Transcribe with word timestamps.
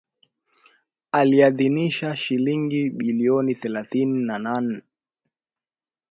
aliidhinisha 1.11 2.15
shilingi 2.15 2.89
bilioni 2.89 3.55
thelathini 3.55 4.19
na 4.25 4.37
nne 4.39 4.81